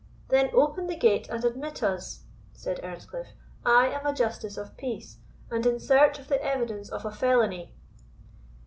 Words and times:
"Then 0.29 0.49
open 0.51 0.87
the 0.87 0.97
gate 0.97 1.29
and 1.29 1.45
admit 1.45 1.83
us," 1.83 2.23
said 2.53 2.79
Earnscliff; 2.81 3.33
"I 3.63 3.85
am 3.89 4.03
a 4.03 4.15
justice 4.15 4.57
of 4.57 4.75
peace, 4.75 5.17
and 5.51 5.63
in 5.63 5.79
search 5.79 6.17
of 6.17 6.27
the 6.27 6.43
evidence 6.43 6.89
of 6.89 7.05
a 7.05 7.11
felony." 7.11 7.75